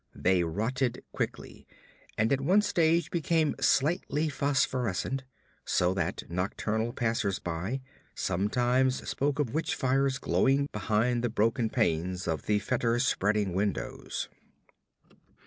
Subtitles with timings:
[0.15, 1.67] They rotted quickly,
[2.17, 5.25] and at one stage became slightly phosphorescent;
[5.63, 7.81] so that nocturnal passers by
[8.15, 14.27] sometimes spoke of witch fires glowing behind the broken panes of the fetor spreading windows.